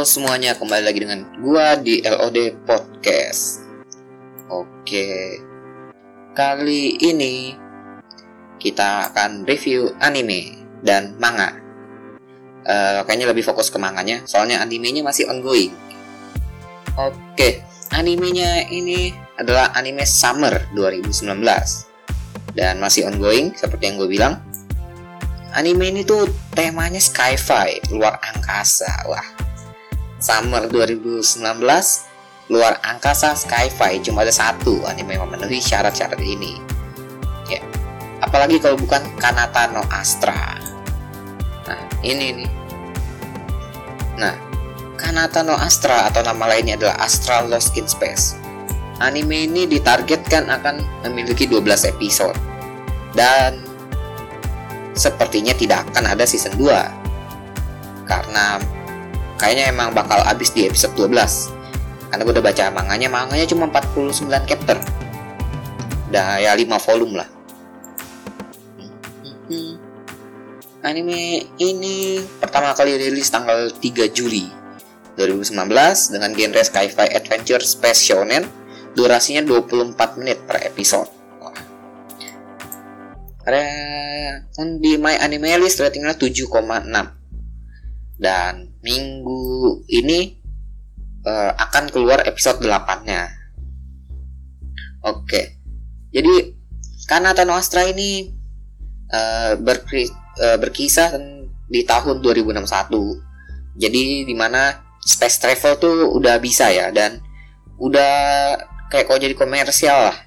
[0.00, 3.60] Halo semuanya, kembali lagi dengan gua di LOD Podcast.
[4.48, 5.36] Oke.
[6.32, 7.52] Kali ini
[8.56, 11.52] kita akan review anime dan manga.
[12.64, 15.76] Uh, kayaknya lebih fokus ke manganya, soalnya animenya masih ongoing.
[16.96, 17.60] Oke,
[17.92, 21.28] animenya ini adalah anime Summer 2019
[22.56, 24.40] dan masih ongoing seperti yang gue bilang.
[25.52, 26.24] Anime ini tuh
[26.56, 28.88] temanya sci-fi, luar angkasa.
[29.04, 29.39] Wah,
[30.20, 31.24] Summer 2019
[32.52, 36.60] luar angkasa sci-fi cuma ada satu anime yang memenuhi syarat-syarat ini.
[37.48, 37.64] Ya.
[38.20, 40.60] Apalagi kalau bukan Kanata no Astra.
[41.64, 42.50] Nah ini nih.
[44.20, 44.34] Nah
[45.00, 48.36] Kanata no Astra atau nama lainnya adalah Astra Lost in Space.
[49.00, 52.36] Anime ini ditargetkan akan memiliki 12 episode.
[53.16, 53.64] Dan
[54.92, 56.68] sepertinya tidak akan ada season 2
[58.04, 58.58] karena
[59.40, 61.56] kayaknya emang bakal habis di episode 12
[62.12, 64.76] karena gue udah baca manganya manganya cuma 49 chapter.
[66.10, 67.28] Udah ya 5 volume lah.
[69.50, 69.74] Hmm.
[70.86, 74.46] anime ini pertama kali rilis tanggal 3 Juli
[75.18, 75.58] 2019
[76.14, 78.44] dengan genre sci-fi adventure space shonen.
[78.90, 81.06] Durasinya 24 menit per episode.
[84.80, 87.19] Di My Anime List ratingnya 7,6
[88.20, 90.36] dan minggu ini
[91.24, 93.32] uh, akan keluar episode 8-nya.
[95.08, 95.56] Oke.
[96.12, 96.52] Jadi
[97.08, 98.28] karena Tano Astra ini
[99.08, 100.04] uh, berkri,
[100.36, 101.16] uh, berkisah
[101.66, 103.80] di tahun 2061.
[103.80, 107.24] Jadi di mana space travel tuh udah bisa ya dan
[107.80, 108.12] udah
[108.92, 110.18] kayak kok jadi komersial lah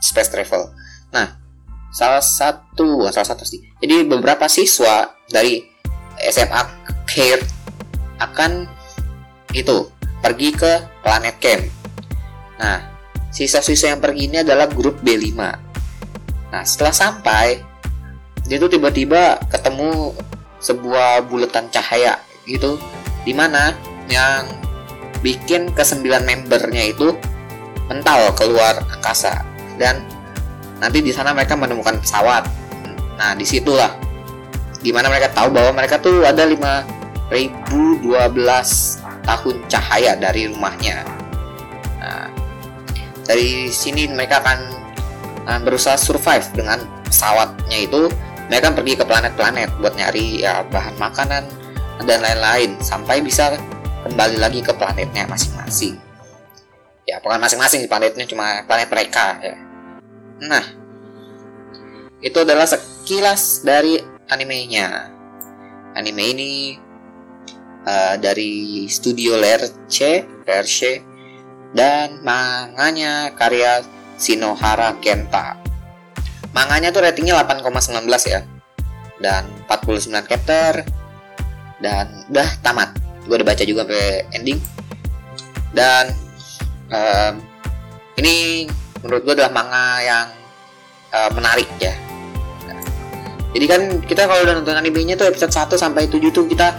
[0.00, 0.72] space travel.
[1.12, 1.36] Nah,
[1.92, 3.60] salah satu salah satu sih.
[3.84, 5.60] Jadi beberapa siswa dari
[6.32, 7.44] SMA Care
[8.16, 8.64] akan
[9.52, 9.84] itu
[10.24, 10.72] pergi ke
[11.04, 11.62] planet camp.
[12.56, 12.78] Nah,
[13.28, 15.36] sisa-sisa yang pergi ini adalah grup B5.
[16.52, 17.60] Nah, setelah sampai,
[18.48, 20.16] dia tuh tiba-tiba ketemu
[20.62, 22.16] sebuah bulatan cahaya
[22.48, 22.80] gitu,
[23.28, 23.76] di mana
[24.08, 24.48] yang
[25.20, 27.12] bikin kesembilan membernya itu
[27.92, 29.44] mental keluar angkasa
[29.76, 30.00] dan
[30.80, 32.46] nanti di sana mereka menemukan pesawat.
[33.20, 33.92] Nah, di situlah
[34.82, 36.82] di mana mereka tahu bahwa mereka tuh ada lima
[37.32, 38.04] 1012
[39.24, 41.00] tahun cahaya dari rumahnya.
[41.96, 42.28] Nah,
[43.24, 44.58] dari sini mereka akan
[45.48, 48.12] uh, berusaha survive dengan pesawatnya itu.
[48.52, 51.48] Mereka pergi ke planet-planet buat nyari ya bahan makanan
[52.04, 53.56] dan lain-lain sampai bisa
[54.04, 55.96] kembali lagi ke planetnya masing-masing.
[57.08, 59.56] Ya, bukan masing-masing planetnya cuma planet mereka ya.
[60.42, 60.64] Nah,
[62.20, 63.98] itu adalah sekilas dari
[64.28, 65.08] animenya.
[65.96, 66.50] Anime ini
[67.86, 71.02] uh, dari studio Lerche, Lerche
[71.72, 73.80] dan manganya karya
[74.20, 75.56] Shinohara Kenta.
[76.52, 78.40] Manganya tuh ratingnya 8,19 ya.
[79.22, 80.84] Dan 49 chapter
[81.80, 82.92] dan udah tamat.
[83.24, 84.58] Gue udah baca juga sampai ending.
[85.72, 86.12] Dan
[86.92, 87.34] um,
[88.20, 88.68] ini
[89.00, 90.26] menurut gue adalah manga yang
[91.10, 91.94] uh, menarik ya.
[93.52, 96.72] jadi kan kita kalau udah nonton animenya tuh episode 1 sampai 7 tuh kita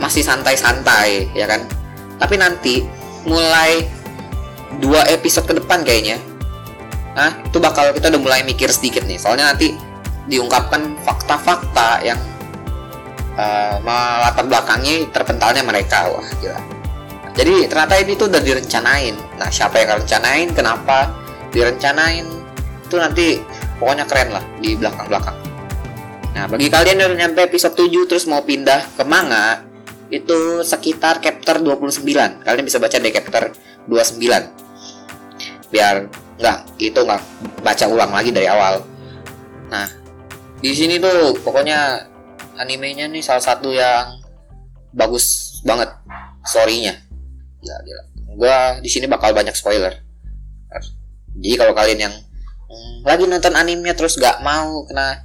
[0.00, 1.68] masih santai-santai ya kan?
[2.16, 2.82] Tapi nanti
[3.28, 3.84] mulai
[4.80, 6.30] dua episode ke depan kayaknya
[7.10, 9.18] nah itu bakal kita udah mulai mikir sedikit nih.
[9.18, 9.74] Soalnya nanti
[10.30, 12.18] diungkapkan fakta-fakta yang
[13.34, 16.06] uh, melatar belakangnya terpentalnya mereka.
[16.10, 16.60] Wah gila.
[17.34, 19.14] Jadi ternyata ini tuh udah direncanain.
[19.38, 20.48] Nah siapa yang rencanain?
[20.54, 21.10] Kenapa
[21.50, 22.26] direncanain?
[22.86, 23.42] Itu nanti
[23.78, 25.36] pokoknya keren lah di belakang-belakang.
[26.30, 29.69] Nah bagi kalian yang nyampe episode 7 terus mau pindah ke manga
[30.10, 32.02] itu sekitar chapter 29
[32.42, 33.54] kalian bisa baca di chapter
[33.86, 34.60] 29
[35.70, 37.22] biar nggak itu nggak
[37.62, 38.82] baca ulang lagi dari awal.
[39.70, 39.86] Nah
[40.58, 42.10] di sini tuh pokoknya
[42.58, 44.18] animenya nih salah satu yang
[44.90, 45.94] bagus banget
[46.42, 46.98] storynya.
[47.62, 48.02] Gila gila.
[48.34, 49.94] Gua di sini bakal banyak spoiler.
[51.38, 52.14] Jadi kalau kalian yang
[52.66, 55.22] hmm, lagi nonton animenya terus nggak mau kena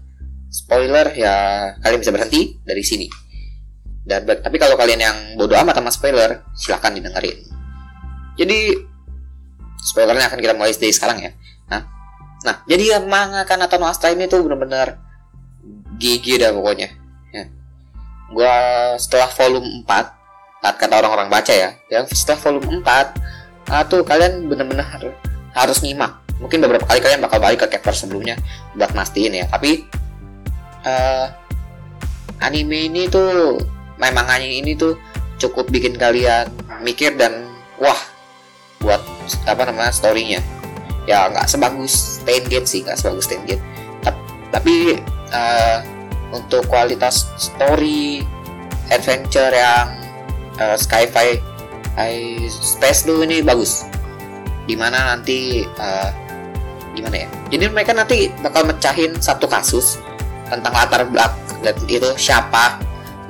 [0.54, 1.36] spoiler ya
[1.82, 3.25] kalian bisa berhenti dari sini
[4.06, 7.42] dan tapi kalau kalian yang bodoh amat sama spoiler silahkan didengerin.
[8.38, 8.78] Jadi
[9.82, 11.32] spoilernya akan kita mulai dari sekarang ya.
[11.74, 11.82] Nah
[12.46, 15.02] nah jadi manga atau no Astra ini tuh bener-bener
[15.98, 16.90] gigi dah pokoknya.
[17.34, 17.50] Ya.
[18.30, 18.54] gua
[19.02, 24.46] setelah volume 4 saat kata orang-orang baca ya yang setelah volume 4 nah tuh kalian
[24.46, 24.86] bener-bener
[25.58, 26.22] harus nyimak.
[26.38, 28.38] Mungkin beberapa kali kalian bakal balik ke chapter sebelumnya
[28.78, 29.46] buat mastiin ya.
[29.50, 29.88] Tapi
[30.86, 31.26] uh,
[32.44, 33.58] anime ini tuh
[34.00, 35.00] memang hanya ini tuh
[35.40, 36.48] cukup bikin kalian
[36.80, 37.48] mikir dan
[37.80, 37.98] wah
[38.80, 39.02] buat
[39.48, 40.42] apa namanya storynya.
[41.06, 43.62] Ya nggak sebagus Gate sih nggak sebagus Gate.
[44.54, 44.96] Tapi
[45.36, 45.78] uh,
[46.32, 48.24] untuk kualitas story
[48.90, 50.00] adventure yang
[50.62, 51.42] uh, sci-fi
[52.48, 53.84] space tuh ini bagus.
[54.66, 56.10] Di mana nanti uh,
[56.96, 57.30] gimana ya?
[57.52, 60.00] Jadi mereka nanti bakal mecahin satu kasus
[60.48, 61.42] tentang latar belakang
[61.90, 62.78] itu siapa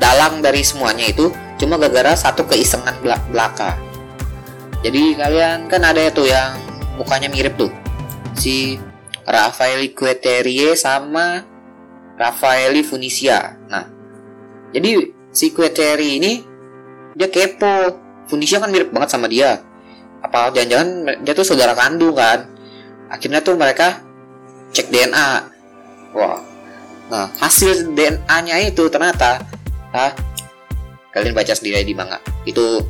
[0.01, 2.95] dalang dari semuanya itu cuma gara-gara satu keisengan
[3.31, 3.79] belaka.
[4.83, 6.55] Jadi kalian kan ada itu yang
[6.99, 7.71] mukanya mirip tuh.
[8.35, 8.77] Si
[9.25, 11.41] Rafaeli Queterie sama
[12.15, 13.95] Rafaeli Funisia nah
[14.75, 16.33] jadi si Queterie ini
[17.15, 18.03] dia kepo.
[18.27, 19.63] Funisia kan mirip banget sama dia.
[20.19, 22.43] Apa jangan-jangan dia tuh saudara kandung kan?
[23.07, 24.03] Akhirnya tuh mereka
[24.75, 25.29] cek DNA
[26.11, 26.43] wah.
[27.07, 29.39] Nah hasil DNA-nya itu ternyata
[31.15, 32.19] kalian baca sendiri di manga.
[32.43, 32.83] Itu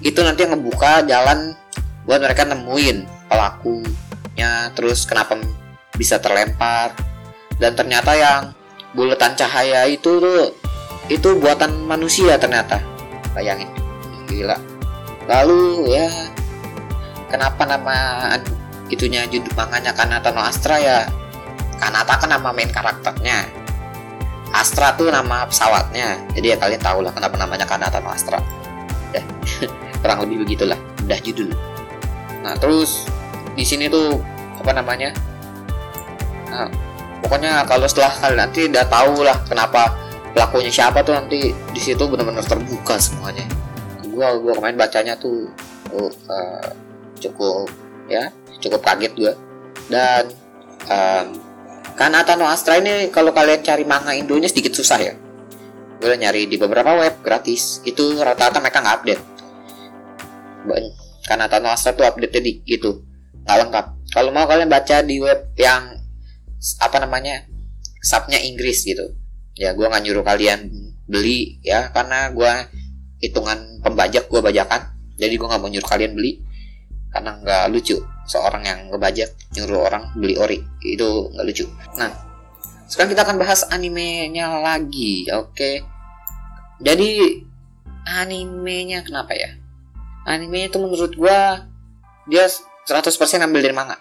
[0.00, 1.54] itu nanti yang ngebuka jalan
[2.08, 5.36] buat mereka nemuin pelakunya terus kenapa
[5.94, 6.96] bisa terlempar.
[7.60, 8.56] Dan ternyata yang
[8.96, 10.56] buletan cahaya itu tuh
[11.12, 12.80] itu buatan manusia ternyata.
[13.36, 13.68] Bayangin
[14.26, 14.56] gila.
[15.28, 16.08] Lalu ya
[17.30, 17.96] kenapa nama
[18.90, 21.06] itunya judul manganya Kanata no Astra ya?
[21.78, 23.61] Kanata kan nama main karakternya
[24.52, 26.20] Astra tuh nama pesawatnya.
[26.36, 28.38] Jadi ya kalian tahu lah kenapa namanya Kanata no Astra.
[29.16, 29.24] Ya
[30.04, 30.78] kurang lebih begitulah.
[31.04, 31.50] Udah judul.
[32.44, 33.08] Nah terus
[33.56, 34.20] di sini tuh
[34.60, 35.10] apa namanya?
[36.52, 36.68] Nah,
[37.24, 39.96] pokoknya kalau setelah kalian nanti udah tahu lah kenapa
[40.36, 43.48] pelakunya siapa tuh nanti di situ benar-benar terbuka semuanya.
[44.12, 45.48] Gua gua kemarin bacanya tuh
[45.96, 46.68] uh,
[47.22, 47.68] cukup
[48.10, 48.28] ya
[48.58, 49.32] cukup kaget gue
[49.90, 50.30] dan
[50.90, 51.26] um,
[52.02, 55.14] kan Atano Astra ini kalau kalian cari manga Indonya sedikit susah ya.
[56.02, 57.78] Gue nyari di beberapa web gratis.
[57.86, 59.22] Itu rata-rata mereka nggak update.
[61.22, 63.06] Karena Atano Astra tuh update di gitu
[63.46, 63.86] nggak lengkap.
[64.10, 65.94] Kalau mau kalian baca di web yang
[66.82, 67.46] apa namanya
[68.02, 69.14] subnya Inggris gitu.
[69.54, 70.74] Ya gue nggak nyuruh kalian
[71.06, 72.52] beli ya karena gue
[73.22, 74.90] hitungan pembajak gue bajakan.
[75.22, 76.42] Jadi gue nggak mau nyuruh kalian beli
[77.12, 78.00] karena nggak lucu.
[78.26, 80.58] Seorang yang ngebajak nyuruh orang beli ori.
[80.80, 81.68] Itu nggak lucu.
[82.00, 82.10] Nah
[82.88, 85.56] sekarang kita akan bahas animenya lagi oke?
[85.56, 85.80] Okay.
[86.82, 87.40] jadi
[88.04, 89.54] animenya kenapa ya?
[90.26, 91.68] Animenya itu menurut gua
[92.26, 92.46] dia
[92.86, 93.96] 100% ambil dari manga.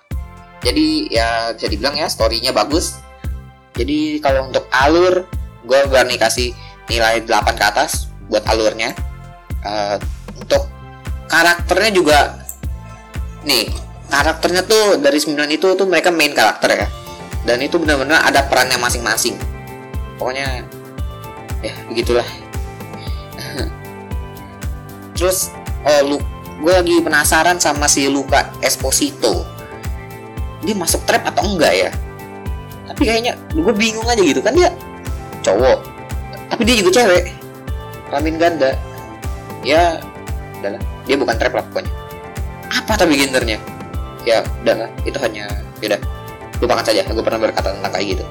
[0.62, 3.02] Jadi ya bisa dibilang ya storynya bagus.
[3.74, 5.25] Jadi kalau untuk alur
[5.66, 6.54] gue berani kasih
[6.90, 8.94] nilai 8 ke atas buat alurnya.
[9.62, 9.98] Uh,
[10.38, 10.66] untuk
[11.30, 12.41] karakternya juga
[13.46, 13.72] nih
[14.12, 16.88] karakternya tuh dari 9 itu tuh mereka main karakter ya.
[17.42, 19.40] Dan itu benar-benar ada perannya masing-masing.
[20.20, 20.62] Pokoknya
[21.66, 22.28] ya begitulah.
[25.18, 25.50] Terus
[25.88, 26.18] oh lu
[26.62, 29.48] gue lagi penasaran sama si Luka Esposito.
[30.62, 31.90] Dia masuk trap atau enggak ya?
[32.86, 34.44] Tapi kayaknya gue bingung aja gitu.
[34.46, 34.70] Kan dia
[35.42, 35.82] cowok
[36.52, 37.32] tapi dia juga cewek.
[38.12, 38.76] Kelamin ganda.
[39.64, 39.98] Ya
[40.60, 40.84] udahlah.
[41.08, 42.00] Dia bukan trap lah pokoknya
[42.72, 43.60] apa tapi gendernya?
[44.24, 45.51] Ya udah itu hanya
[45.84, 46.01] ya udah
[46.62, 48.24] lupakan saja gue pernah berkata tentang kayak gitu.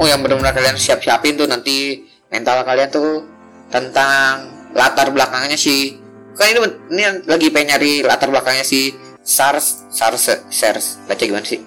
[0.00, 3.22] Oh yang benar-benar kalian siap-siapin tuh nanti mental kalian tuh
[3.68, 5.98] tentang latar belakangnya si
[6.34, 6.58] kan ini
[6.90, 8.90] ini lagi pengen nyari latar belakangnya si
[9.22, 10.98] SARS SARS SARS.
[11.06, 11.62] Baca gimana sih?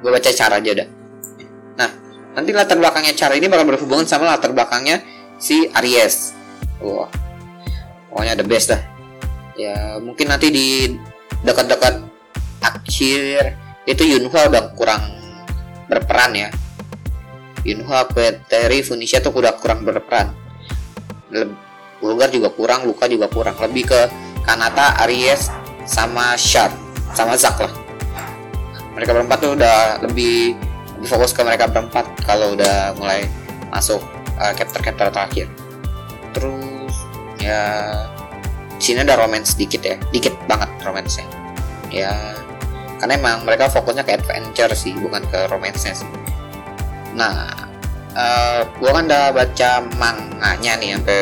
[0.00, 0.88] Gue baca cara aja udah
[1.76, 1.90] nah
[2.32, 5.02] nanti latar belakangnya cara ini bakal berhubungan sama latar belakangnya
[5.36, 6.32] si Aries.
[6.80, 7.08] Wah.
[8.08, 8.95] Pokoknya the best dah
[9.56, 10.68] ya mungkin nanti di
[11.42, 12.04] dekat-dekat
[12.60, 13.56] akhir
[13.88, 15.02] itu Yunhua udah kurang
[15.88, 16.48] berperan ya.
[17.66, 20.30] Yunhua Peteri Funisha tuh udah kurang berperan.
[21.98, 23.58] Bulgar juga kurang Luka juga kurang.
[23.58, 24.00] Lebih ke
[24.46, 25.50] Kanata Aries
[25.86, 26.70] sama Shard
[27.14, 27.72] sama Zack lah.
[28.94, 30.54] Mereka berempat tuh udah lebih
[30.98, 33.28] lebih fokus ke mereka berempat kalau udah mulai
[33.68, 34.00] masuk
[34.38, 35.46] uh, chapter-chapter terakhir.
[36.32, 36.94] Terus
[37.42, 37.62] ya
[38.86, 41.18] sini ada romance dikit ya dikit banget romance
[41.90, 42.14] ya
[42.96, 46.08] karena emang mereka fokusnya ke adventure sih bukan ke romance sih.
[47.12, 47.52] Nah
[48.16, 51.20] uh, eh, gue kan udah baca manganya nih sampai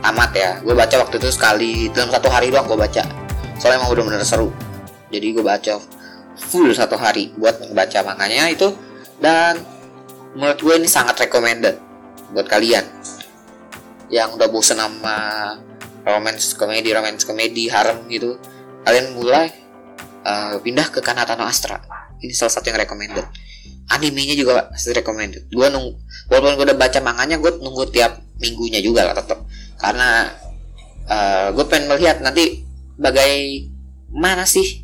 [0.00, 0.50] tamat ya.
[0.64, 3.04] Gue baca waktu itu sekali dalam satu hari doang gue baca.
[3.60, 4.48] Soalnya emang udah bener seru.
[5.12, 5.76] Jadi gue baca
[6.32, 8.72] full satu hari buat baca manganya itu
[9.20, 9.60] dan
[10.32, 11.76] menurut gue ini sangat recommended
[12.32, 12.88] buat kalian.
[14.08, 15.16] Yang udah bosen sama
[16.02, 18.38] romance komedi romance komedi harem gitu.
[18.82, 19.50] Kalian mulai
[20.26, 21.78] uh, pindah ke Kanata no Astra.
[22.22, 23.26] Ini salah satu yang recommended.
[23.90, 25.50] Animenya juga pasti recommended.
[25.50, 25.98] Gue nunggu
[26.30, 29.46] walaupun gue udah baca manganya gue nunggu tiap minggunya juga lah tetap
[29.78, 30.34] karena
[31.06, 32.66] uh, gue pengen melihat nanti
[32.98, 34.82] bagaimana sih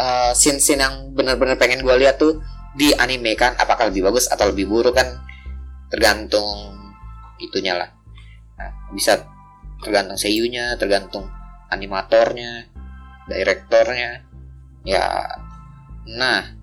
[0.00, 2.40] uh, scene-scene yang benar-benar pengen gue lihat tuh
[2.76, 3.56] di anime kan.
[3.60, 5.20] Apakah lebih bagus atau lebih buruk kan
[5.88, 6.76] tergantung
[7.40, 7.88] itunya lah.
[8.58, 9.24] Nah, bisa
[9.82, 11.28] tergantung seiyunya tergantung
[11.70, 12.66] animatornya
[13.28, 14.24] direktornya.
[14.82, 15.26] Ya
[16.08, 16.54] nah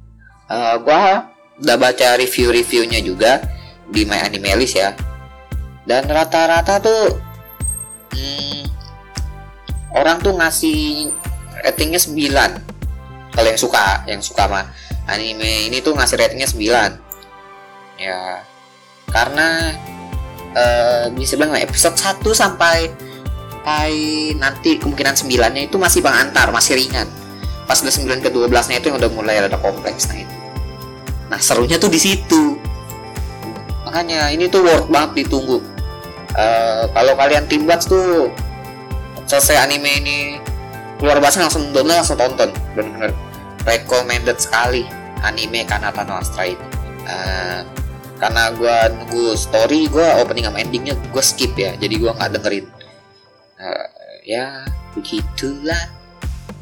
[0.50, 1.30] uh, gua
[1.62, 3.40] udah baca review-reviewnya juga
[3.88, 4.92] di My Anime List ya.
[5.86, 7.14] Dan rata-rata tuh
[8.18, 8.62] hmm,
[9.94, 11.14] orang tuh ngasih
[11.64, 14.66] ratingnya 9 kalau yang suka yang suka mah
[15.10, 18.44] anime ini tuh ngasih ratingnya 9 ya
[19.10, 19.74] karena
[20.54, 22.90] uh, bisa bilang episode 1 sampai
[23.66, 23.98] sampai
[24.38, 27.10] nanti kemungkinan 9 nya itu masih bang antar masih ringan.
[27.66, 30.36] Pas udah 9 ke 12 nya itu yang udah mulai ada kompleks nah itu.
[31.34, 32.62] Nah serunya tuh di situ.
[33.90, 35.66] Makanya ini tuh worth banget ditunggu.
[36.38, 38.30] Uh, kalau kalian tim tuh
[39.26, 40.18] selesai anime ini
[41.02, 42.54] keluar bahasa langsung download langsung tonton.
[42.78, 43.18] Bener-bener
[43.66, 44.86] recommended sekali
[45.26, 46.62] anime Kanata no Astra itu.
[47.10, 47.66] Uh,
[48.16, 52.66] karena gue nunggu story gue opening sama endingnya gue skip ya jadi gue nggak dengerin.
[53.60, 53.88] Uh,
[54.24, 54.64] ya
[54.96, 55.92] begitulah.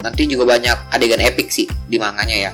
[0.03, 2.51] Nanti juga banyak adegan epic sih di manganya ya.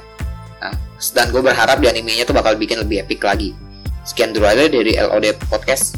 [0.62, 0.76] Nah,
[1.16, 3.58] dan gue berharap di animenya tuh bakal bikin lebih epic lagi.
[4.06, 5.98] Sekian dulu aja dari LOD Podcast.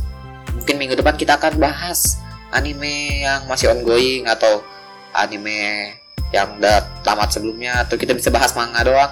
[0.55, 2.21] Mungkin minggu depan kita akan bahas
[2.55, 4.63] anime yang masih ongoing atau
[5.11, 5.91] anime
[6.31, 9.11] yang udah tamat sebelumnya atau kita bisa bahas manga doang.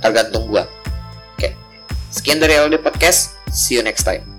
[0.00, 0.64] Tergantung gua.
[2.10, 3.38] Sekian dari LD Podcast.
[3.50, 4.29] See you next time.